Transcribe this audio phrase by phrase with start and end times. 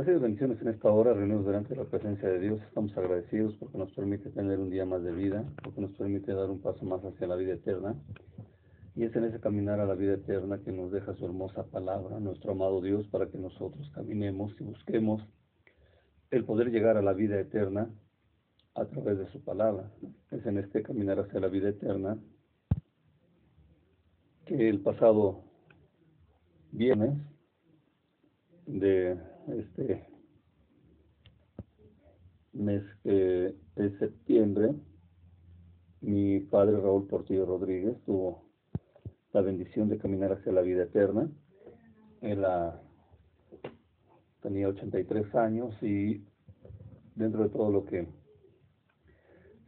[0.00, 2.62] Gracias bendiciones en esta hora, reunidos delante de la presencia de Dios.
[2.62, 6.48] Estamos agradecidos porque nos permite tener un día más de vida, porque nos permite dar
[6.48, 7.94] un paso más hacia la vida eterna.
[8.96, 12.18] Y es en ese caminar a la vida eterna que nos deja su hermosa palabra,
[12.18, 15.22] nuestro amado Dios, para que nosotros caminemos y busquemos
[16.30, 17.90] el poder llegar a la vida eterna
[18.76, 19.92] a través de su palabra.
[20.30, 22.18] Es en este caminar hacia la vida eterna
[24.46, 25.44] que el pasado
[26.72, 27.18] viernes
[28.64, 29.18] de
[29.52, 30.06] este
[32.52, 34.74] mes de septiembre,
[36.00, 38.44] mi padre Raúl Portillo Rodríguez tuvo
[39.32, 41.30] la bendición de caminar hacia la vida eterna.
[42.20, 42.44] Él
[44.42, 46.24] tenía 83 años y
[47.14, 48.08] dentro de todo lo que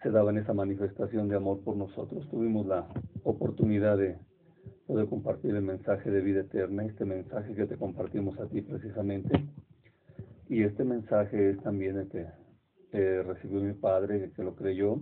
[0.03, 2.89] se daba en esa manifestación de amor por nosotros, tuvimos la
[3.23, 4.19] oportunidad de
[4.87, 9.47] poder compartir el mensaje de vida eterna, este mensaje que te compartimos a ti precisamente.
[10.53, 15.01] Y este mensaje es también el que recibió mi padre, el que lo creyó,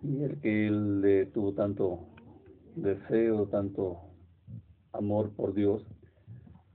[0.00, 2.06] y el que él le tuvo tanto
[2.76, 3.98] deseo, tanto
[4.92, 5.84] amor por Dios,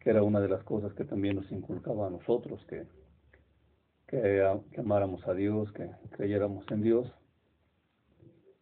[0.01, 2.85] que era una de las cosas que también nos inculcaba a nosotros, que,
[4.07, 4.43] que,
[4.77, 7.09] amáramos a Dios, que creyéramos en Dios.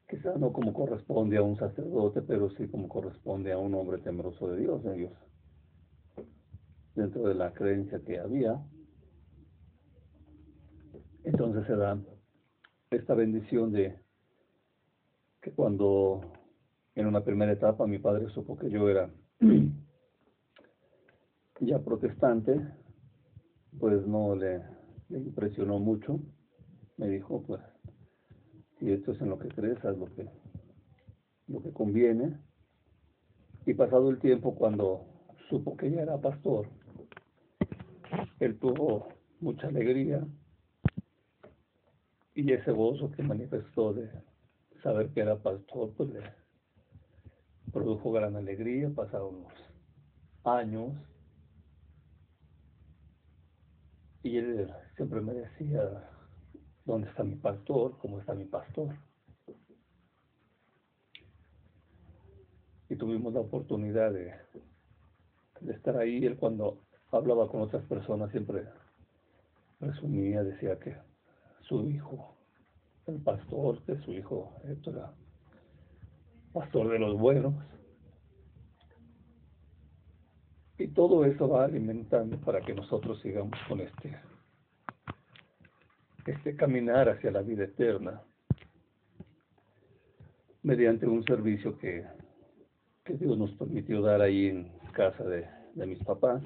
[0.07, 4.47] Quizá no como corresponde a un sacerdote, pero sí como corresponde a un hombre temeroso
[4.51, 5.13] de Dios, de Dios.
[6.93, 8.63] Dentro de la creencia que había,
[11.25, 11.97] entonces se da
[12.91, 13.99] esta bendición de
[15.41, 16.21] que cuando
[16.95, 19.09] en una primera etapa mi padre supo que yo era
[21.61, 22.59] ya protestante,
[23.79, 24.61] pues no le,
[25.09, 26.19] impresionó mucho.
[26.97, 27.61] Me dijo, pues,
[28.79, 30.29] si esto es en lo que crees, haz lo que,
[31.47, 32.37] lo que conviene.
[33.65, 35.05] Y pasado el tiempo, cuando
[35.49, 36.67] supo que ya era pastor,
[38.39, 39.07] él tuvo
[39.39, 40.25] mucha alegría
[42.35, 44.11] y ese gozo que manifestó de
[44.83, 46.21] saber que era pastor, pues le
[47.71, 49.53] produjo gran alegría, pasaron unos
[50.43, 50.93] años
[54.21, 56.09] y él siempre me decía,
[56.83, 57.97] ¿dónde está mi pastor?
[57.99, 58.95] ¿Cómo está mi pastor?
[62.89, 64.33] Y tuvimos la oportunidad de,
[65.61, 66.25] de estar ahí.
[66.25, 66.81] Él cuando
[67.11, 68.67] hablaba con otras personas siempre
[69.79, 70.95] resumía, decía que
[71.67, 72.37] su hijo,
[73.07, 75.13] el pastor, que su hijo Héctor
[76.53, 77.53] pastor de los buenos.
[80.77, 84.17] Y todo eso va alimentando para que nosotros sigamos con este,
[86.25, 88.21] este caminar hacia la vida eterna
[90.63, 92.05] mediante un servicio que,
[93.03, 96.41] que Dios nos permitió dar ahí en casa de, de mis papás.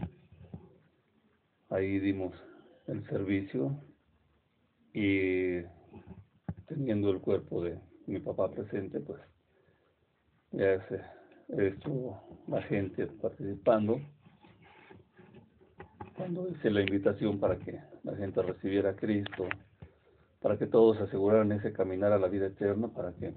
[1.69, 2.33] Ahí dimos
[2.87, 3.79] el servicio
[4.93, 5.61] y
[6.67, 9.19] teniendo el cuerpo de mi papá presente, pues
[10.51, 11.01] ya se,
[11.67, 13.99] estuvo la gente participando.
[16.15, 19.47] Cuando hice la invitación para que la gente recibiera a Cristo,
[20.41, 23.33] para que todos aseguraran ese caminar a la vida eterna, para que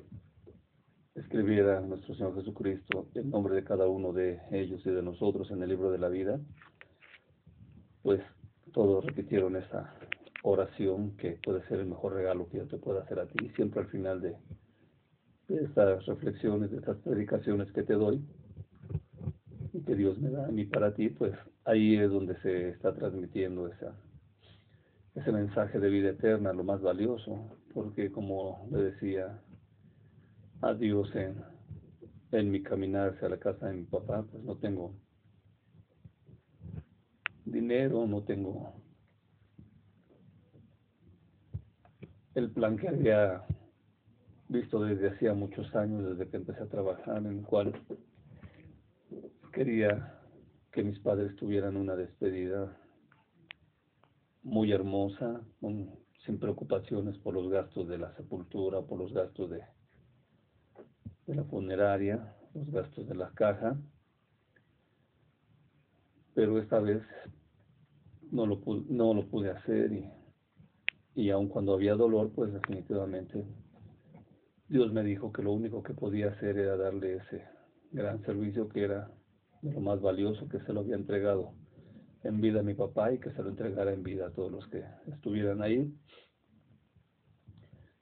[1.14, 5.62] escribiera nuestro Señor Jesucristo el nombre de cada uno de ellos y de nosotros en
[5.62, 6.40] el libro de la vida,
[8.02, 8.20] pues
[8.72, 9.94] todos repitieron esa
[10.42, 13.80] oración que puede ser el mejor regalo que yo te pueda hacer a ti, siempre
[13.80, 14.36] al final de,
[15.48, 18.24] estas reflexiones, de estas predicaciones que te doy
[19.72, 21.32] y que Dios me da a mí para ti, pues
[21.64, 23.94] ahí es donde se está transmitiendo esa,
[25.14, 29.40] ese mensaje de vida eterna, lo más valioso, porque como le decía
[30.60, 31.36] a Dios en,
[32.32, 34.94] en mi caminar hacia la casa de mi papá, pues no tengo
[37.44, 38.81] dinero, no tengo
[42.34, 43.44] el plan que había
[44.48, 47.72] visto desde hacía muchos años, desde que empecé a trabajar, en el cual
[49.52, 50.18] quería
[50.72, 52.76] que mis padres tuvieran una despedida
[54.42, 59.62] muy hermosa, sin preocupaciones por los gastos de la sepultura, por los gastos de,
[61.26, 63.76] la funeraria, los gastos de la caja.
[66.34, 67.02] Pero esta vez
[68.30, 70.10] no lo, no lo pude hacer y
[71.14, 73.44] y aun cuando había dolor, pues definitivamente
[74.68, 77.44] Dios me dijo que lo único que podía hacer era darle ese
[77.90, 79.10] gran servicio que era
[79.60, 81.52] de lo más valioso que se lo había entregado
[82.24, 84.66] en vida a mi papá y que se lo entregara en vida a todos los
[84.68, 85.92] que estuvieran ahí.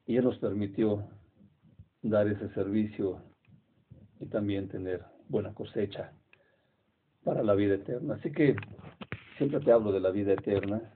[0.07, 1.09] Y Él nos permitió
[2.03, 3.23] dar ese servicio
[4.21, 6.13] y también tener buena cosecha
[7.25, 8.15] para la vida eterna.
[8.15, 8.55] Así que
[9.39, 10.95] siempre te hablo de la vida eterna,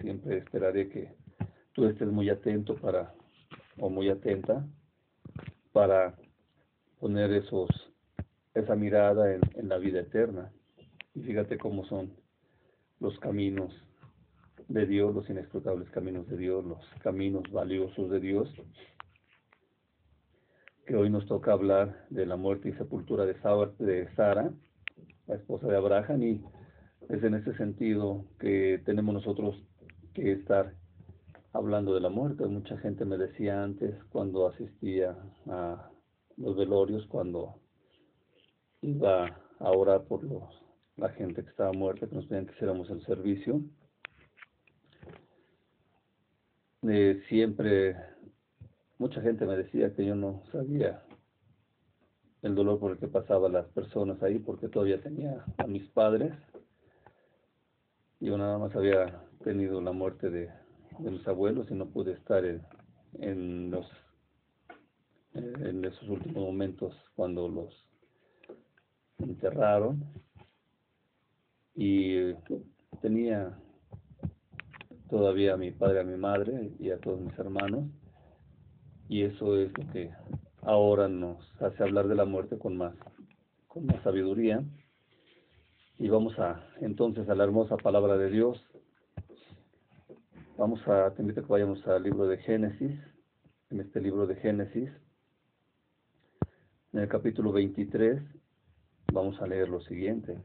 [0.00, 1.23] siempre esperaré que
[1.74, 3.12] tú estés muy atento para,
[3.78, 4.66] o muy atenta,
[5.72, 6.14] para
[7.00, 7.68] poner esos,
[8.54, 10.52] esa mirada en, la vida eterna.
[11.14, 12.14] Y fíjate cómo son
[13.00, 13.74] los caminos
[14.68, 18.48] de Dios, los inescrutables caminos de Dios, los caminos valiosos de Dios,
[20.86, 23.34] que hoy nos toca hablar de la muerte y sepultura de
[24.14, 24.52] Sara,
[25.26, 26.44] la esposa de Abraham, y
[27.08, 29.56] es en ese sentido que tenemos nosotros
[30.14, 30.74] que estar
[31.54, 32.44] hablando de la muerte.
[32.46, 35.16] Mucha gente me decía antes, cuando asistía
[35.46, 35.88] a
[36.36, 37.60] los velorios, cuando
[38.82, 40.62] iba a orar por los,
[40.96, 43.62] la gente que estaba muerta, que nos pedían que hiciéramos el servicio,
[46.82, 47.96] eh, siempre
[48.98, 51.02] mucha gente me decía que yo no sabía
[52.42, 56.34] el dolor por el que pasaban las personas ahí porque todavía tenía a mis padres.
[58.20, 60.50] Yo nada más había tenido la muerte de,
[60.98, 62.62] mis abuelos y no pude estar en,
[63.18, 63.86] en los
[65.34, 67.74] en esos últimos momentos cuando los
[69.18, 70.04] enterraron
[71.74, 72.32] y
[73.00, 73.58] tenía
[75.10, 77.84] todavía a mi padre, a mi madre y a todos mis hermanos
[79.08, 80.10] y eso es lo que
[80.62, 82.94] ahora nos hace hablar de la muerte con más,
[83.68, 84.64] con más sabiduría.
[85.98, 88.60] Y vamos a entonces a la hermosa palabra de Dios.
[90.56, 92.96] Vamos a, te invito a que vayamos al libro de Génesis,
[93.70, 94.88] en este libro de Génesis,
[96.92, 98.22] en el capítulo 23,
[99.12, 100.38] vamos a leer lo siguiente.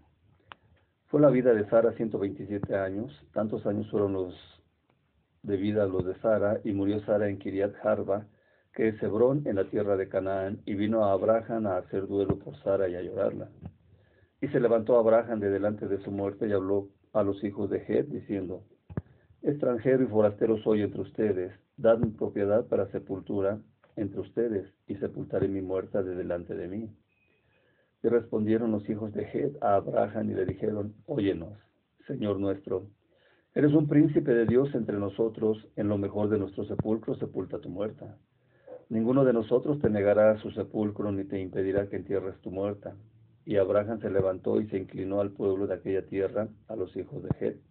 [1.05, 4.33] Fue la vida de Sara 127 años, tantos años fueron los
[5.43, 8.25] de vida los de Sara, y murió Sara en Kiriat Harba,
[8.73, 12.39] que es Hebrón en la tierra de Canaán, y vino a Abraham a hacer duelo
[12.39, 13.51] por Sara y a llorarla.
[14.41, 17.83] Y se levantó Abraham de delante de su muerte y habló a los hijos de
[17.87, 18.63] Het, diciendo,
[19.41, 23.57] Extranjero y forastero soy entre ustedes, dad mi propiedad para sepultura
[23.95, 26.89] entre ustedes, y sepultaré mi muerta de delante de mí.
[28.03, 31.57] Y respondieron los hijos de Het a Abraham y le dijeron, Óyenos,
[32.05, 32.87] Señor nuestro,
[33.55, 37.69] eres un príncipe de Dios entre nosotros, en lo mejor de nuestro sepulcro sepulta tu
[37.69, 38.17] muerta.
[38.89, 42.93] Ninguno de nosotros te negará su sepulcro ni te impedirá que entierres tu muerta.
[43.45, 47.23] Y Abraham se levantó y se inclinó al pueblo de aquella tierra, a los hijos
[47.23, 47.68] de Het.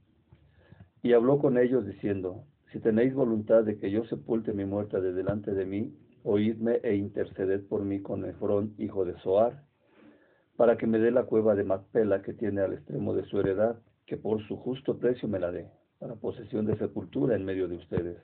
[1.02, 5.12] Y habló con ellos diciendo, si tenéis voluntad de que yo sepulte mi muerta de
[5.12, 9.62] delante de mí, oídme e interceded por mí con Efrón, hijo de Soar,
[10.56, 13.78] para que me dé la cueva de Macpela que tiene al extremo de su heredad,
[14.06, 17.76] que por su justo precio me la dé, para posesión de sepultura en medio de
[17.76, 18.18] ustedes.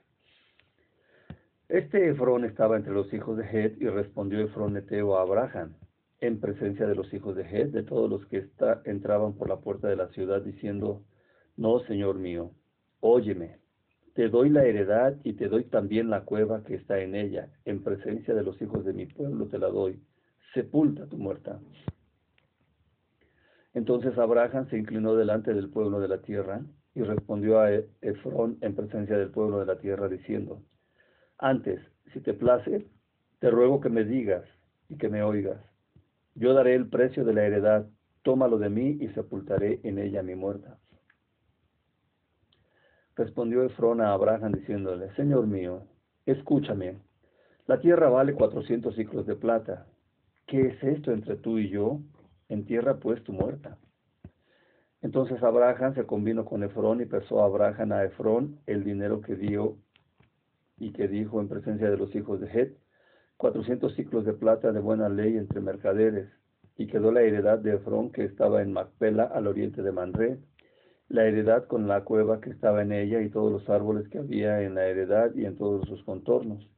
[1.69, 5.73] Este Efrón estaba entre los hijos de Het y respondió Efrón Eteo a Abraham,
[6.19, 8.47] en presencia de los hijos de Het, de todos los que
[8.83, 11.03] entraban por la puerta de la ciudad, diciendo,
[11.57, 12.51] No, Señor mío,
[12.99, 13.57] óyeme,
[14.13, 17.83] te doy la heredad y te doy también la cueva que está en ella, en
[17.83, 19.99] presencia de los hijos de mi pueblo te la doy,
[20.53, 21.59] sepulta tu muerta.
[23.73, 26.61] Entonces Abraham se inclinó delante del pueblo de la tierra
[26.93, 27.71] y respondió a
[28.01, 30.61] Efrón en presencia del pueblo de la tierra, diciendo,
[31.37, 31.81] antes,
[32.13, 32.87] si te place,
[33.39, 34.45] te ruego que me digas
[34.87, 35.59] y que me oigas.
[36.35, 37.85] Yo daré el precio de la heredad,
[38.23, 40.77] tómalo de mí y sepultaré en ella mi muerta.
[43.15, 45.83] Respondió Efrón a Abraham diciéndole, Señor mío,
[46.25, 46.97] escúchame,
[47.65, 49.87] la tierra vale cuatrocientos ciclos de plata.
[50.45, 52.01] ¿Qué es esto entre tú y yo?
[52.49, 53.77] Entierra pues tu muerta.
[55.01, 59.35] Entonces Abraham se convino con Efrón y pesó a Abraham a Efrón el dinero que
[59.35, 59.77] dio
[60.77, 62.77] y que dijo en presencia de los hijos de Het,
[63.37, 66.29] cuatrocientos ciclos de plata de buena ley entre mercaderes,
[66.77, 70.39] y quedó la heredad de Efrón que estaba en Macpela al oriente de Manré,
[71.09, 74.61] la heredad con la cueva que estaba en ella y todos los árboles que había
[74.61, 76.69] en la heredad y en todos sus contornos,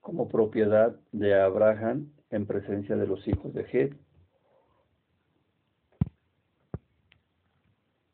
[0.00, 3.96] como propiedad de Abraham en presencia de los hijos de Het.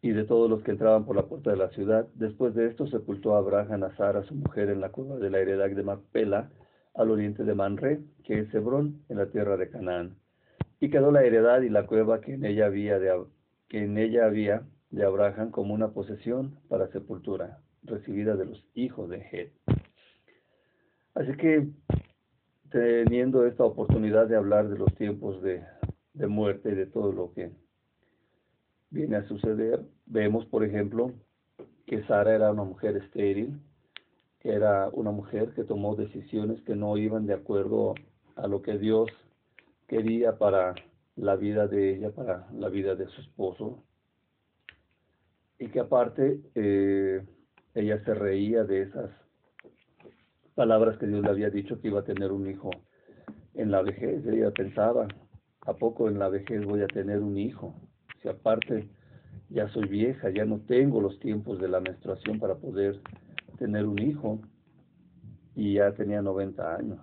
[0.03, 2.09] y de todos los que entraban por la puerta de la ciudad.
[2.15, 5.41] Después de esto sepultó a Abraham a Sara, su mujer, en la cueva de la
[5.41, 6.51] heredad de Macpela,
[6.95, 10.17] al oriente de Manre, que es Hebrón, en la tierra de Canaán.
[10.81, 12.99] Y quedó la heredad y la cueva que en ella había
[13.69, 19.09] que en ella había de Abraham como una posesión para sepultura, recibida de los hijos
[19.09, 19.53] de Het.
[21.15, 21.69] Así que,
[22.71, 25.63] teniendo esta oportunidad de hablar de los tiempos de,
[26.15, 27.53] de muerte y de todo lo que
[28.91, 29.81] viene a suceder.
[30.07, 31.13] Vemos, por ejemplo,
[31.87, 33.61] que Sara era una mujer estéril,
[34.41, 37.95] que era una mujer que tomó decisiones que no iban de acuerdo
[38.37, 39.09] a lo que Dios
[39.87, 40.75] quería para
[41.17, 43.83] la vida de ella, para la vida de su esposo.
[45.61, 47.23] Y que aparte eh,
[47.75, 49.11] ella se reía de esas
[50.55, 52.71] palabras que Dios le había dicho que iba a tener un hijo
[53.55, 54.27] en la vejez.
[54.27, 55.07] Ella pensaba,
[55.61, 57.75] ¿a poco en la vejez voy a tener un hijo?
[58.23, 58.89] Si aparte
[59.51, 62.99] ya soy vieja, ya no tengo los tiempos de la menstruación para poder
[63.59, 64.41] tener un hijo
[65.55, 67.01] y ya tenía 90 años.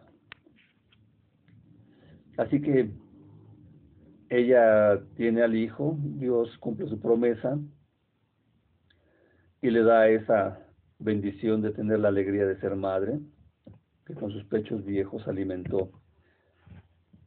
[2.38, 2.90] Así que
[4.30, 7.60] ella tiene al hijo, Dios cumple su promesa
[9.62, 10.60] y le da esa
[11.00, 13.20] bendición de tener la alegría de ser madre,
[14.06, 15.92] que con sus pechos viejos alimentó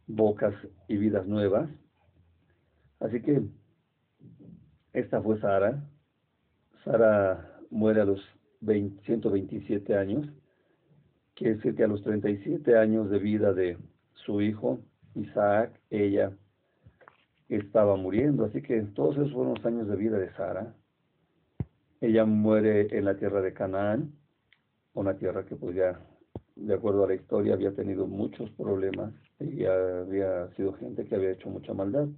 [0.07, 0.55] bocas
[0.89, 1.69] y vidas nuevas.
[3.01, 3.43] Así que
[4.93, 5.83] esta fue Sara.
[6.85, 8.21] Sara muere a los
[8.61, 10.29] 127 años,
[11.35, 13.79] quiere decir que a los 37 años de vida de
[14.13, 14.81] su hijo,
[15.15, 16.33] Isaac, ella
[17.49, 18.45] estaba muriendo.
[18.45, 20.75] Así que todos esos fueron los años de vida de Sara.
[22.01, 24.13] Ella muere en la tierra de Canaán,
[24.95, 26.01] una tierra que pues ya,
[26.57, 31.33] de acuerdo a la historia, había tenido muchos problemas y había sido gente que había
[31.33, 32.09] hecho mucha maldad.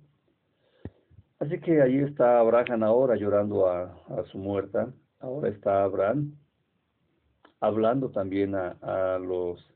[1.40, 4.92] Así que allí está Abraham ahora llorando a, su muerta.
[5.18, 6.36] Ahora está Abraham
[7.58, 9.68] hablando también a, a los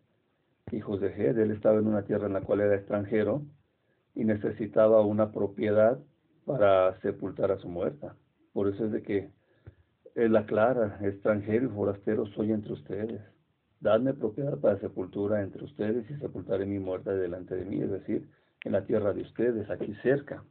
[0.70, 1.36] hijos de Ged.
[1.36, 3.42] Él estaba en una tierra en la cual era extranjero
[4.14, 5.98] y necesitaba una propiedad
[6.44, 8.14] para sepultar a su muerta.
[8.52, 9.35] Por eso es de que
[10.16, 13.20] él aclara, extranjero y forastero soy entre ustedes.
[13.80, 18.26] Dadme propiedad para sepultura entre ustedes y sepultaré mi muerta delante de mí, es decir,
[18.64, 20.42] en la tierra de ustedes, aquí cerca.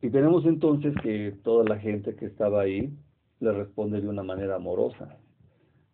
[0.00, 2.96] Y tenemos entonces que toda la gente que estaba ahí
[3.40, 5.18] le responde de una manera amorosa,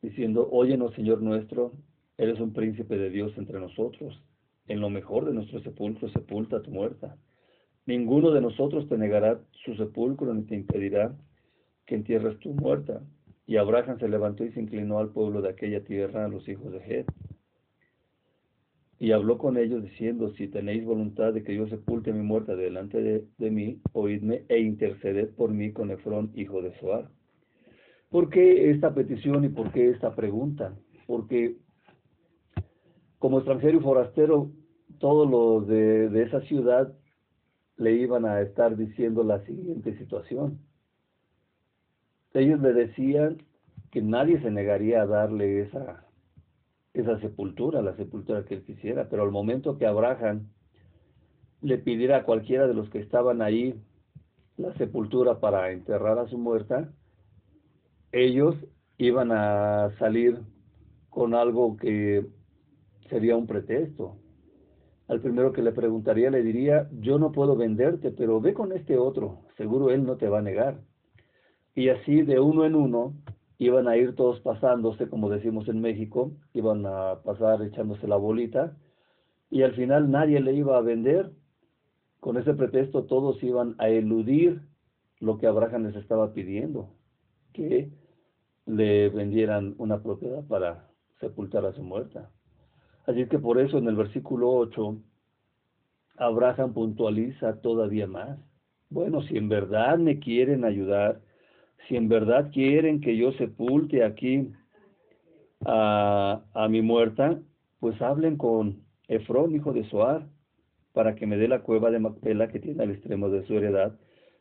[0.03, 1.73] diciendo, óyenos Señor nuestro,
[2.19, 4.23] eres un príncipe de Dios entre nosotros,
[4.69, 7.17] en lo mejor de nuestro sepulcro sepulta tu muerta.
[7.87, 11.15] Ninguno de nosotros te negará su sepulcro ni te impedirá
[11.85, 13.03] que entierres tu muerta.
[13.47, 16.73] Y Abraham se levantó y se inclinó al pueblo de aquella tierra, a los hijos
[16.73, 17.07] de Het.
[18.99, 23.27] Y habló con ellos diciendo, si tenéis voluntad de que yo sepulte mi muerta delante
[23.37, 27.11] de, mí, oídme e interceded por mí con Efrón, hijo de Soar.
[28.09, 30.75] ¿Por qué esta petición y por qué esta pregunta?
[31.07, 31.57] Porque
[33.19, 34.53] como extranjero y forastero,
[35.01, 36.95] todos los de esa ciudad
[37.77, 40.61] le iban a estar diciendo la siguiente situación.
[42.33, 43.43] Ellos le decían
[43.91, 46.05] que nadie se negaría a darle esa,
[46.93, 50.49] esa sepultura, la sepultura que él quisiera, pero al momento que Abraham
[51.61, 53.75] le pidiera a cualquiera de los que estaban ahí
[54.57, 56.93] la sepultura para enterrar a su muerta,
[58.13, 58.55] ellos
[58.99, 60.41] iban a salir
[61.11, 62.27] con algo que
[63.09, 64.17] sería un pretexto.
[65.07, 68.97] Al primero que le preguntaría le diría, yo no puedo venderte, pero ve con este
[68.97, 70.81] otro, seguro él no te va a negar.
[71.75, 73.15] Y así de uno en uno
[73.59, 78.77] iban a ir todos pasándose, como decimos en México, iban a pasar echándose la bolita,
[79.51, 81.33] y al final nadie le iba a vender.
[82.21, 84.63] Con ese pretexto todos iban a eludir
[85.21, 86.89] lo que Abraham les estaba pidiendo,
[87.53, 87.91] que
[88.67, 90.89] le vendieran una propiedad para
[91.21, 92.31] sepultar a su muerta.
[93.07, 94.97] Así que por eso en el versículo 8,
[96.17, 98.39] Abraham puntualiza todavía más.
[98.89, 101.21] Bueno, si en verdad me quieren ayudar,
[101.89, 104.53] si en verdad quieren que yo sepulte aquí
[105.67, 107.41] a, a mi muerta,
[107.81, 110.27] pues hablen con Efrón, hijo de Soar,
[110.93, 113.99] para que me dé la cueva de Macpela que tiene al extremo de su heredad,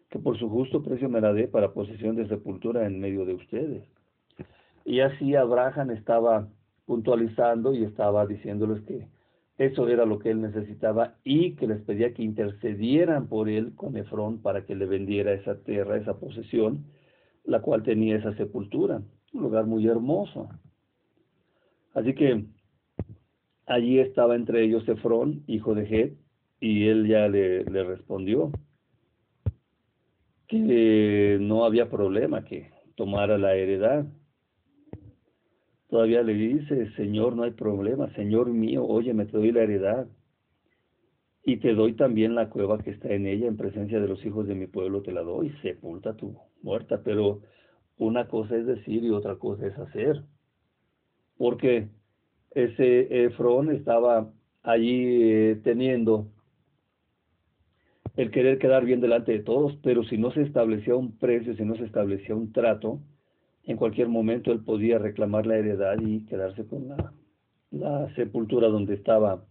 [0.09, 3.33] que por su justo precio me la dé para posesión de sepultura en medio de
[3.33, 3.83] ustedes.
[4.85, 6.47] Y así Abraham estaba
[6.85, 9.07] puntualizando y estaba diciéndoles que
[9.57, 13.95] eso era lo que él necesitaba y que les pedía que intercedieran por él con
[13.97, 16.85] Efrón para que le vendiera esa tierra, esa posesión,
[17.45, 19.01] la cual tenía esa sepultura,
[19.33, 20.49] un lugar muy hermoso.
[21.93, 22.45] Así que
[23.67, 26.13] allí estaba entre ellos Efrón, hijo de Het,
[26.59, 28.51] y él ya le, le respondió
[30.47, 34.05] que no había problema que tomara la heredad
[35.93, 40.07] Todavía le dice, Señor, no hay problema, Señor mío, oye, me te doy la heredad.
[41.43, 44.47] Y te doy también la cueva que está en ella, en presencia de los hijos
[44.47, 47.03] de mi pueblo te la doy, sepulta tu muerta.
[47.03, 47.41] Pero
[47.97, 50.23] una cosa es decir y otra cosa es hacer.
[51.37, 51.89] Porque
[52.55, 54.31] ese Efrón estaba
[54.63, 56.25] allí eh, teniendo
[58.15, 61.63] el querer quedar bien delante de todos, pero si no se establecía un precio, si
[61.63, 62.99] no se establecía un trato,
[63.65, 69.45] en cualquier momento él podía reclamar la heredad y quedarse con la, sepultura donde estaba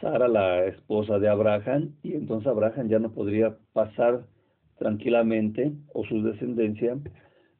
[0.00, 4.26] Sara, la esposa de Abraham, y entonces Abraham ya no podría pasar
[4.78, 6.98] tranquilamente, o su descendencia,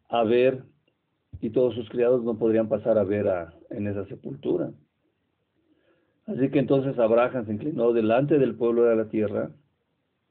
[0.09, 0.65] a ver,
[1.41, 4.71] y todos sus criados no podrían pasar a ver a, en esa sepultura.
[6.27, 9.51] Así que entonces Abraham se inclinó delante del pueblo de la tierra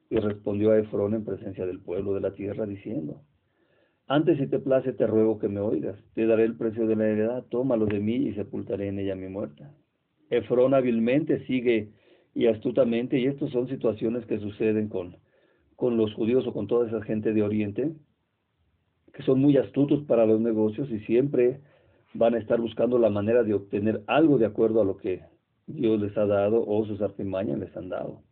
[0.10, 3.22] y respondió a Efrón en presencia del pueblo de la tierra, diciendo,
[4.10, 7.08] antes si te place te ruego que me oigas, te daré el precio de la
[7.08, 9.72] heredad, tómalo de mí y sepultaré en ella mi muerta.
[10.32, 11.92] Efrón hábilmente sigue
[12.34, 15.18] y astutamente, y estas son situaciones que suceden con,
[15.76, 17.92] con los judíos o con toda esa gente de Oriente,
[19.14, 21.60] que son muy astutos para los negocios y siempre
[22.16, 25.22] van a estar buscando la manera de obtener algo de acuerdo a lo que
[25.68, 28.24] Dios les ha dado o sus artimañas les han dado.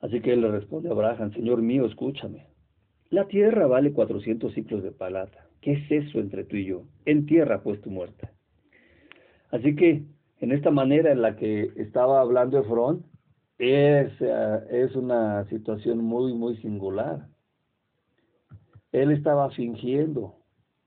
[0.00, 2.51] Así que él le responde a Abraham, Señor mío, escúchame.
[3.12, 5.46] La tierra vale 400 ciclos de plata.
[5.60, 6.82] ¿Qué es eso entre tú y yo?
[7.04, 8.32] En tierra pues tu muerta.
[9.50, 10.02] Así que
[10.40, 13.04] en esta manera en la que estaba hablando Efrón,
[13.58, 17.28] es, eh, es una situación muy, muy singular.
[18.90, 20.34] Él estaba fingiendo,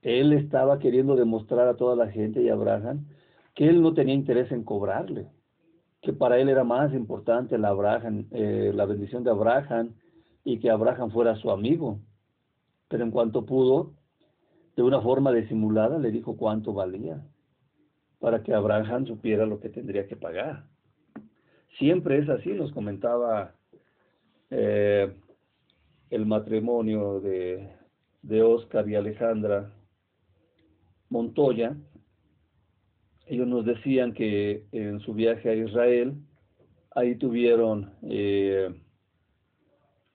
[0.02, 3.06] él estaba queriendo demostrar a toda la gente y a Abraham
[3.54, 5.28] que él no tenía interés en cobrarle
[6.06, 9.94] que para él era más importante la, Abraham, eh, la bendición de Abraham
[10.44, 11.98] y que Abraham fuera su amigo.
[12.88, 13.94] Pero en cuanto pudo,
[14.76, 17.24] de una forma disimulada, le dijo cuánto valía,
[18.18, 20.64] para que Abraham supiera lo que tendría que pagar.
[21.78, 23.54] Siempre es así, nos comentaba
[24.50, 25.14] eh,
[26.10, 27.68] el matrimonio de,
[28.22, 29.72] de Oscar y Alejandra
[31.08, 31.76] Montoya,
[33.26, 36.14] ellos nos decían que en su viaje a Israel,
[36.92, 38.72] ahí tuvieron eh,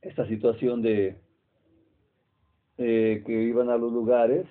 [0.01, 1.19] esta situación de
[2.81, 4.45] eh, que iban a los lugares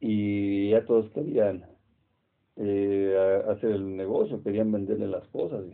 [0.00, 1.66] y ya todos querían
[2.56, 5.64] eh, hacer el negocio, querían venderle las cosas.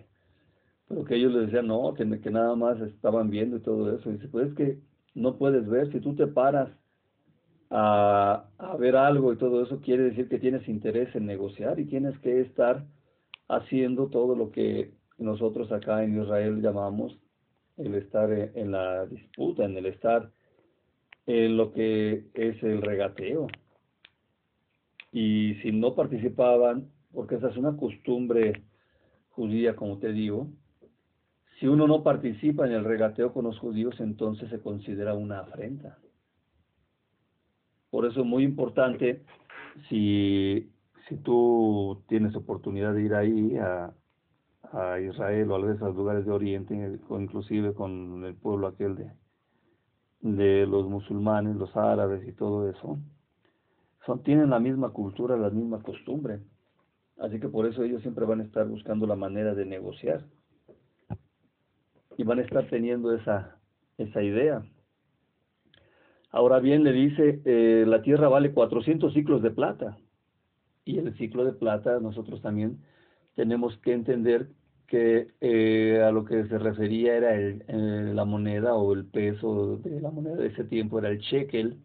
[0.89, 4.11] Pero que ellos les decían, no, que, que nada más estaban viendo y todo eso.
[4.11, 4.81] Y dice, pues es que
[5.15, 6.69] no puedes ver, si tú te paras
[7.71, 8.47] a,
[8.79, 12.41] ver algo y todo eso, quiere decir que tienes interés en negociar y tienes que
[12.41, 12.85] estar
[13.49, 17.19] haciendo todo lo que nosotros acá en Israel llamamos
[17.77, 20.31] el estar en la disputa, en el estar
[21.27, 23.49] en lo que es el regateo.
[25.13, 28.63] Y si no participaban, porque esa es una costumbre
[29.31, 30.49] judía, como te digo,
[31.59, 35.99] si uno no participa en el regateo con los judíos, entonces se considera una afrenta.
[37.91, 39.23] Por eso es muy importante,
[39.89, 40.71] si,
[41.09, 43.93] si tú tienes oportunidad de ir ahí a,
[45.03, 49.11] Israel o a veces lugares de Oriente, inclusive con el pueblo aquel de,
[50.21, 52.99] de los musulmanes, los árabes y todo eso,
[54.07, 56.41] son, tienen la misma cultura, la misma costumbre.
[57.19, 60.25] Así que por eso ellos siempre van a estar buscando la manera de negociar.
[62.17, 63.57] Y van a estar teniendo esa,
[63.99, 64.63] esa idea.
[66.31, 69.99] Ahora bien, le dice, eh, la tierra vale 400 ciclos de plata.
[70.85, 72.79] Y el ciclo de plata nosotros también
[73.35, 74.49] tenemos que entender
[74.91, 80.01] que eh, a lo que se refería era el, la moneda o el peso de
[80.01, 81.79] la moneda de ese tiempo, era el shekel.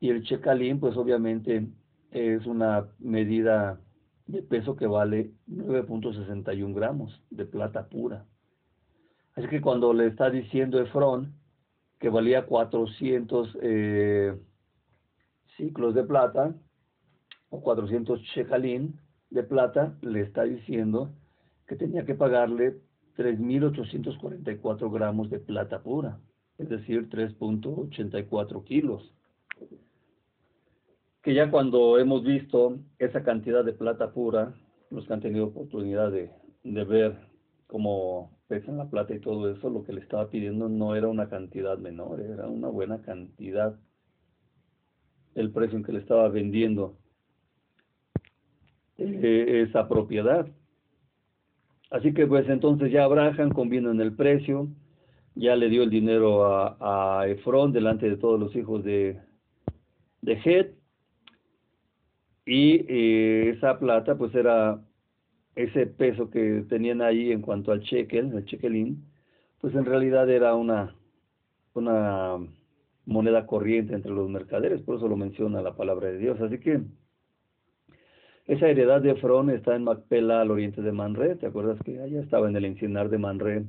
[0.00, 1.68] Y el shekalín, pues obviamente
[2.10, 3.80] es una medida
[4.26, 8.24] de peso que vale 9.61 gramos de plata pura.
[9.36, 11.32] Así que cuando le está diciendo Efrón,
[12.00, 14.36] que valía 400 eh,
[15.56, 16.56] ciclos de plata
[17.50, 18.98] o 400 shekalín
[19.30, 21.12] de plata, le está diciendo
[21.66, 22.76] que tenía que pagarle
[23.16, 26.18] 3.844 gramos de plata pura,
[26.58, 29.14] es decir, 3.84 kilos.
[31.22, 34.54] Que ya cuando hemos visto esa cantidad de plata pura,
[34.90, 36.30] los que han tenido oportunidad de,
[36.64, 37.18] de ver
[37.66, 41.28] cómo pesan la plata y todo eso, lo que le estaba pidiendo no era una
[41.28, 43.78] cantidad menor, era una buena cantidad
[45.34, 46.96] el precio en que le estaba vendiendo
[48.98, 50.46] eh, esa propiedad.
[51.94, 54.66] Así que pues entonces ya Abraham convino en el precio,
[55.36, 59.20] ya le dio el dinero a, Efrón delante de todos los hijos de,
[60.20, 60.74] de Het,
[62.44, 64.82] y eh, esa plata pues era
[65.54, 69.04] ese peso que tenían ahí en cuanto al shekel, el shekelín,
[69.60, 70.96] pues en realidad era una,
[71.74, 72.38] una
[73.06, 76.40] moneda corriente entre los mercaderes, por eso lo menciona la palabra de Dios.
[76.40, 76.80] Así que
[78.46, 81.36] esa heredad de Efrón está en Macpela, al oriente de Manre.
[81.36, 83.64] ¿Te acuerdas que allá estaba en el encinar de Manre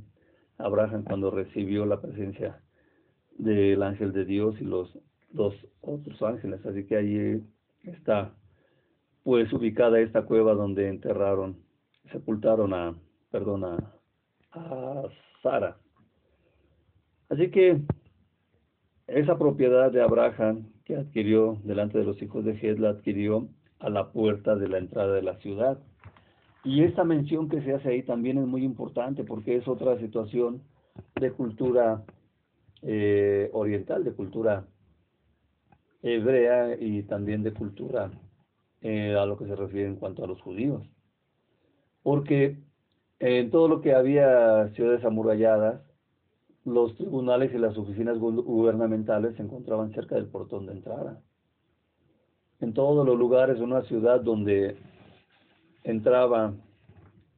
[0.58, 2.62] Abraham cuando recibió la presencia
[3.38, 4.98] del ángel de Dios y los
[5.32, 6.66] dos otros ángeles?
[6.66, 7.44] Así que allí
[7.84, 8.34] está
[9.24, 11.66] pues ubicada esta cueva donde enterraron
[12.12, 12.96] sepultaron a,
[13.32, 13.92] perdón, a,
[15.42, 15.78] Sara.
[17.30, 17.82] Así que
[19.08, 23.90] esa propiedad de Abraham que adquirió delante de los hijos de Ged la adquirió a
[23.90, 25.80] la puerta de la entrada de la ciudad.
[26.64, 30.64] Y esta mención que se hace ahí también es muy importante porque es otra situación
[31.20, 32.04] de cultura
[32.82, 34.66] eh, oriental, de cultura
[36.02, 38.12] hebrea y también de cultura
[38.82, 40.84] eh, a lo que se refiere en cuanto a los judíos.
[42.04, 42.58] Porque
[43.20, 45.82] en todo lo que había ciudades amuralladas,
[46.64, 51.22] los tribunales y las oficinas gubernamentales se encontraban cerca del portón de entrada.
[52.62, 54.78] En todos los lugares una ciudad donde
[55.84, 56.54] entraba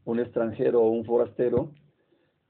[0.05, 1.71] un extranjero o un forastero,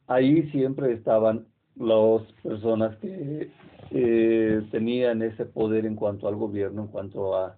[0.07, 3.51] ahí siempre estaban las personas que
[3.91, 7.57] eh, tenían ese poder en cuanto al gobierno, en cuanto a,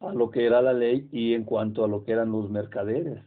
[0.00, 3.22] a lo que era la ley y en cuanto a lo que eran los mercaderes.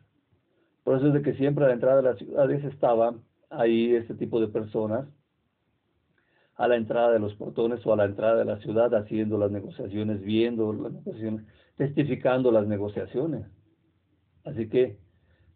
[0.84, 3.16] Por eso es de que siempre a la entrada de las ciudades estaba
[3.50, 5.08] ahí este tipo de personas,
[6.58, 9.52] a la entrada de los portones o a la entrada de la ciudad haciendo las
[9.52, 13.46] negociaciones, viendo las negociaciones, testificando las negociaciones.
[14.44, 14.98] Así que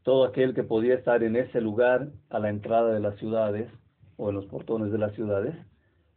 [0.03, 3.69] todo aquel que podía estar en ese lugar a la entrada de las ciudades
[4.17, 5.55] o en los portones de las ciudades,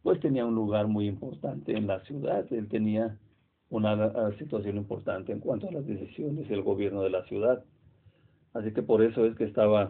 [0.03, 2.45] pues tenía un lugar muy importante en la ciudad.
[2.51, 3.17] Él tenía
[3.69, 7.63] una situación importante en cuanto a las decisiones del gobierno de la ciudad.
[8.53, 9.89] Así que por eso es que estaba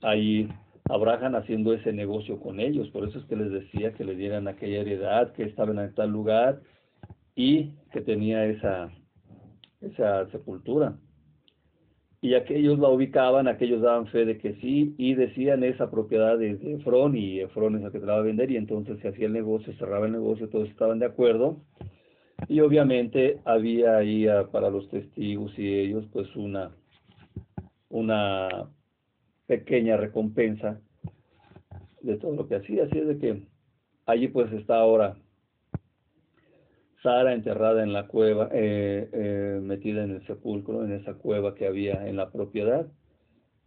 [0.00, 0.48] ahí
[0.90, 2.88] Abraham haciendo ese negocio con ellos.
[2.90, 6.10] Por eso es que les decía que le dieran aquella heredad, que estaban en tal
[6.10, 6.60] lugar
[7.34, 8.90] y que tenía esa,
[9.80, 10.96] esa sepultura.
[12.22, 16.58] Y aquellos la ubicaban, aquellos daban fe de que sí, y decían esa propiedad de
[16.74, 19.26] Efrón, y Efrón es el que te la va a vender, y entonces se hacía
[19.26, 21.56] el negocio, cerraba el negocio, todos estaban de acuerdo.
[22.48, 26.70] Y obviamente había ahí ah, para los testigos y ellos pues una
[27.90, 28.48] una
[29.50, 30.80] pequeña recompensa
[32.02, 32.84] de todo lo que hacía.
[32.84, 33.42] Así es de que
[34.06, 35.16] allí pues está ahora
[37.02, 41.66] Sara enterrada en la cueva, eh, eh, metida en el sepulcro, en esa cueva que
[41.66, 42.86] había en la propiedad.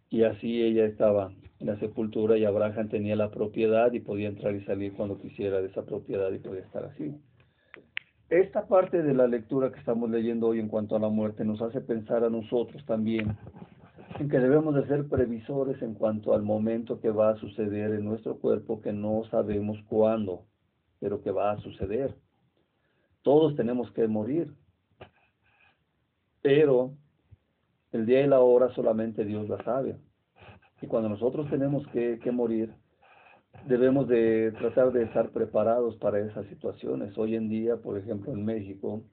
[0.10, 4.56] Y así ella estaba en la sepultura y Abraham tenía la propiedad y podía entrar
[4.56, 7.14] y salir cuando quisiera de esa propiedad y podía estar así.
[8.30, 11.62] Esta parte de la lectura que estamos leyendo hoy en cuanto a la muerte nos
[11.62, 13.36] hace pensar a nosotros también
[14.20, 18.06] en que debemos de ser previsores en cuanto al momento que va a suceder en
[18.06, 20.46] nuestro cuerpo que no sabemos cuándo,
[21.00, 22.16] pero que va a suceder.
[23.22, 24.54] Todos tenemos que morir,
[26.42, 26.94] pero
[27.92, 29.98] el día y la hora solamente Dios la sabe.
[30.82, 32.74] Y cuando nosotros tenemos que, que morir,
[33.68, 37.18] debemos de tratar de estar preparados para esas situaciones.
[37.18, 39.04] Hoy en día, por ejemplo, en México,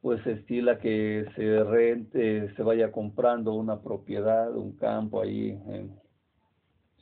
[0.00, 5.58] pues se estila que se rente, se vaya comprando una propiedad, un campo ahí,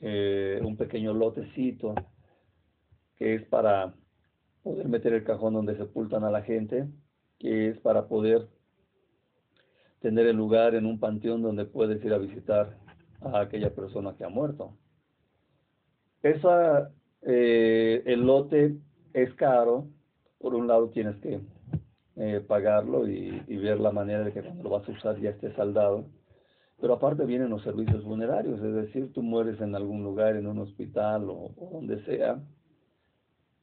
[0.01, 1.95] eh, un pequeño lotecito,
[3.15, 3.93] que es para
[4.63, 6.87] poder meter el cajón donde sepultan a la gente,
[7.37, 8.49] que es para poder
[10.01, 12.77] tener el lugar en un panteón donde puedes ir a visitar
[13.21, 14.77] a aquella persona que ha muerto.
[16.21, 18.77] Esa, eh, el lote
[19.13, 19.87] es caro,
[20.37, 21.39] por un lado tienes que
[22.21, 25.53] eh, pagarlo y, ver la manera de que cuando lo vas a usar ya esté
[25.55, 26.03] saldado.
[26.81, 30.59] Pero aparte vienen los servicios funerarios, es decir, tú mueres en algún lugar, en un
[30.59, 32.41] hospital o, donde sea,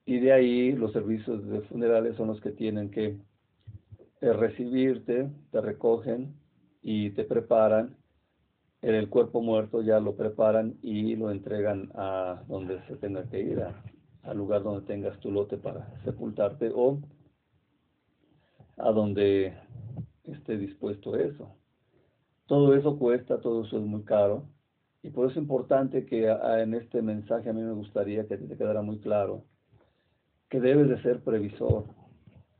[0.06, 3.18] y de ahí los servicios de funerales son los que tienen que
[4.22, 6.34] eh, recibirte, te recogen
[6.80, 7.94] y te preparan.
[8.80, 13.62] El cuerpo muerto ya lo preparan y lo entregan a donde se tenga que ir,
[14.22, 17.00] al lugar donde tengas tu lote para sepultarte o
[18.76, 19.54] a donde
[20.24, 21.56] esté dispuesto eso.
[22.46, 24.44] Todo eso cuesta, todo eso es muy caro.
[25.02, 28.56] Y por eso es importante que en este mensaje a mí me gustaría que te
[28.56, 29.44] quedara muy claro
[30.48, 31.84] que debes de ser previsor.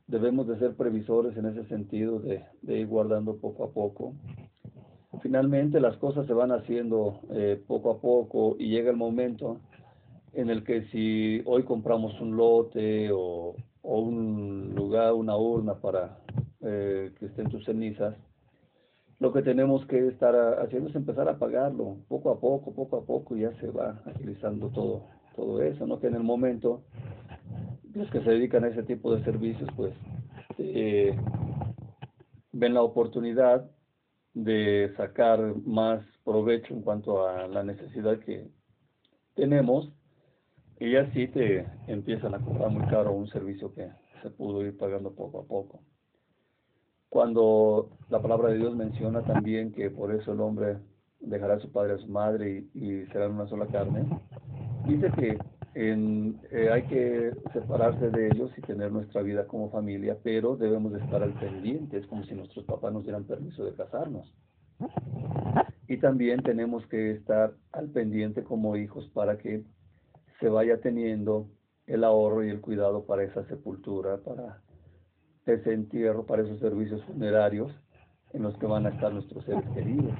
[0.07, 4.13] Debemos de ser previsores en ese sentido de, ir guardando poco a poco.
[5.21, 9.59] Finalmente las cosas se van haciendo eh, poco a poco y llega el momento
[10.33, 13.55] en el que si hoy compramos un lote o,
[13.89, 16.19] o un lugar, una urna para
[16.59, 18.15] eh, que estén tus cenizas,
[19.19, 23.05] lo que tenemos que estar haciendo es empezar a pagarlo poco a poco, poco a
[23.05, 25.05] poco, y ya se va agilizando todo,
[25.37, 26.01] todo eso, ¿no?
[26.01, 26.83] Que en el momento
[27.93, 29.93] los que se dedican a ese tipo de servicios, pues,
[30.57, 31.17] eh,
[32.51, 33.71] ven la oportunidad
[34.33, 38.49] de sacar más provecho en cuanto a la necesidad que
[39.33, 39.93] tenemos
[40.79, 43.89] y así te empiezan a cobrar muy caro un servicio que
[44.21, 45.81] se pudo ir pagando poco a poco.
[47.09, 50.77] Cuando la palabra de Dios menciona también que por eso el hombre
[51.19, 54.05] dejará a su padre y a su madre y, serán una sola carne,
[54.85, 55.37] dice que
[55.73, 60.99] eh, hay que separarse de ellos y tener nuestra vida como familia, pero debemos de
[60.99, 64.33] estar al pendiente, es como si nuestros papás nos dieran permiso de casarnos.
[65.87, 69.63] Y también tenemos que estar al pendiente como hijos para que
[70.39, 71.49] se vaya teniendo
[71.87, 74.61] el ahorro y el cuidado para esa sepultura, para
[75.45, 77.71] ese entierro, para esos servicios funerarios
[78.33, 80.13] en los que van a estar nuestros seres queridos,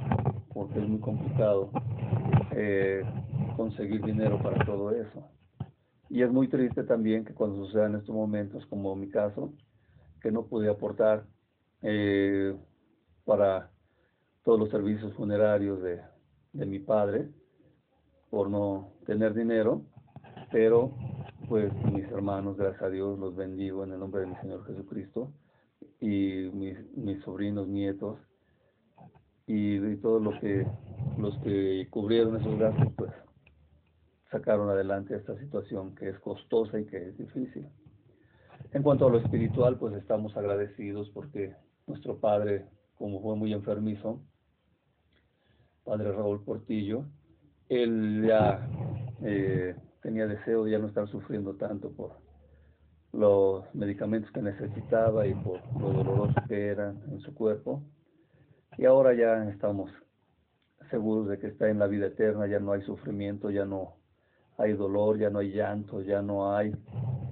[0.53, 1.69] porque es muy complicado
[2.51, 3.03] eh,
[3.55, 5.27] conseguir dinero para todo eso.
[6.09, 9.53] Y es muy triste también que cuando sucedan estos momentos, como mi caso,
[10.21, 11.25] que no pude aportar
[11.81, 12.55] eh,
[13.25, 13.69] para
[14.43, 16.01] todos los servicios funerarios de,
[16.53, 17.29] de mi padre,
[18.29, 19.83] por no tener dinero,
[20.51, 20.91] pero
[21.47, 25.31] pues mis hermanos, gracias a Dios, los bendigo en el nombre de mi Señor Jesucristo
[26.01, 28.19] y mis, mis sobrinos, nietos
[29.45, 30.67] y, y todo lo que
[31.17, 33.11] los que cubrieron esos gastos, pues
[34.29, 37.67] sacaron adelante esta situación que es costosa y que es difícil.
[38.73, 41.55] En cuanto a lo espiritual, pues estamos agradecidos porque
[41.87, 42.65] nuestro padre,
[42.97, 44.21] como fue muy enfermizo,
[45.83, 47.05] padre Raúl Portillo,
[47.69, 48.67] él ya
[49.23, 52.11] eh, tenía deseo de ya no estar sufriendo tanto por
[53.13, 57.81] los medicamentos que necesitaba y por lo doloroso que eran en su cuerpo.
[58.77, 59.91] Y ahora ya estamos
[60.89, 63.95] seguros de que está en la vida eterna, ya no hay sufrimiento, ya no
[64.57, 66.73] hay dolor, ya no hay llanto, ya no hay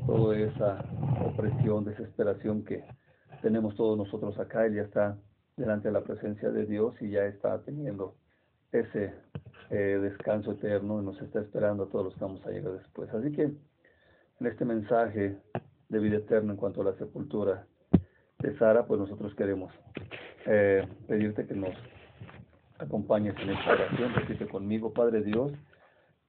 [0.05, 0.83] toda esa
[1.25, 2.83] opresión, desesperación que
[3.41, 4.65] tenemos todos nosotros acá.
[4.65, 5.17] Él ya está
[5.55, 8.15] delante de la presencia de Dios y ya está teniendo
[8.71, 9.13] ese
[9.69, 13.09] eh, descanso eterno y nos está esperando a todos los que vamos a llegar después.
[13.13, 15.37] Así que en este mensaje
[15.89, 17.65] de vida eterna en cuanto a la sepultura
[18.39, 19.73] de Sara, pues nosotros queremos
[20.45, 21.73] eh, pedirte que nos
[22.77, 24.13] acompañes en esta oración.
[24.13, 25.51] Repite conmigo, Padre Dios,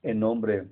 [0.03, 0.69] en nombre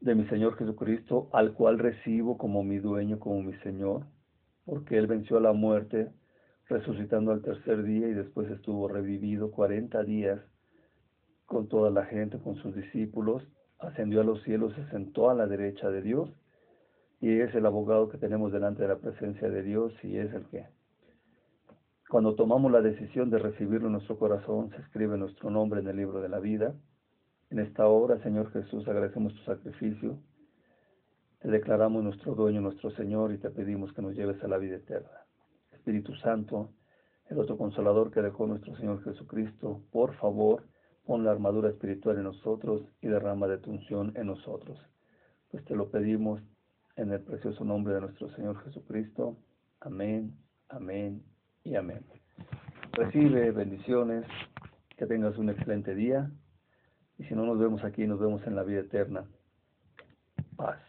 [0.00, 4.06] de mi Señor Jesucristo, al cual recibo como mi dueño, como mi Señor,
[4.64, 6.10] porque Él venció a la muerte,
[6.68, 10.40] resucitando al tercer día y después estuvo revivido cuarenta días
[11.46, 13.42] con toda la gente, con sus discípulos,
[13.78, 16.30] ascendió a los cielos, se sentó a la derecha de Dios
[17.20, 20.44] y es el abogado que tenemos delante de la presencia de Dios y es el
[20.46, 20.66] que
[22.08, 25.96] cuando tomamos la decisión de recibirlo en nuestro corazón, se escribe nuestro nombre en el
[25.96, 26.72] libro de la vida.
[27.50, 30.16] En esta hora, Señor Jesús, agradecemos tu sacrificio.
[31.40, 34.76] Te declaramos nuestro dueño, nuestro Señor, y te pedimos que nos lleves a la vida
[34.76, 35.26] eterna.
[35.72, 36.70] Espíritu Santo,
[37.28, 40.62] el otro consolador que dejó nuestro Señor Jesucristo, por favor,
[41.06, 44.78] pon la armadura espiritual en nosotros y derrama de tu unción en nosotros.
[45.50, 46.42] Pues te lo pedimos
[46.96, 49.36] en el precioso nombre de nuestro Señor Jesucristo.
[49.80, 50.36] Amén,
[50.68, 51.22] amén
[51.62, 52.04] y amén.
[52.92, 54.24] Recibe bendiciones,
[54.96, 56.30] que tengas un excelente día
[57.18, 59.24] y si no nos vemos aquí, nos vemos en la vida eterna.
[60.56, 60.85] Paz.